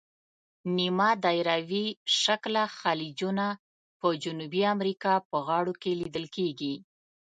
نیمه 0.77 1.09
دایروي 1.23 1.85
شکله 2.21 2.63
خلیجونه 2.79 3.45
په 3.99 4.07
جنوبي 4.23 4.61
امریکا 4.75 5.13
په 5.29 5.37
غاړو 5.47 5.73
کې 5.81 5.91
لیدل 6.01 6.25
کیږي. 6.35 6.75